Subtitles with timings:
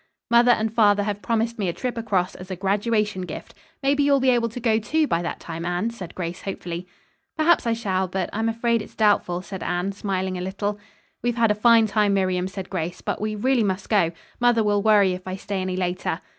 [0.31, 3.53] "Mother and father have promised me a trip across as a graduation gift.
[3.83, 6.87] Maybe you'll be able to go, too, by that time, Anne," said Grace hopefully.
[7.37, 10.79] "Perhaps I shall, but I'm afraid it's doubtful," said Anne, smiling a little.
[11.21, 14.11] "We've had a fine time, Miriam," said Grace, "but we really must go.
[14.39, 16.19] Mother will worry if I stay any later."